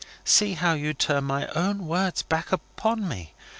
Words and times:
See 0.25 0.53
how 0.53 0.73
you 0.73 0.95
turn 0.95 1.25
my 1.25 1.45
own 1.49 1.85
words 1.85 2.23
back 2.23 2.51
upon 2.51 3.07
me. 3.07 3.35